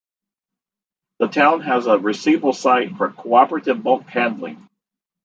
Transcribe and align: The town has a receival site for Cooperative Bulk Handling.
The 1.19 1.27
town 1.27 1.61
has 1.61 1.85
a 1.85 1.99
receival 1.99 2.53
site 2.55 2.97
for 2.97 3.11
Cooperative 3.11 3.83
Bulk 3.83 4.07
Handling. 4.07 4.67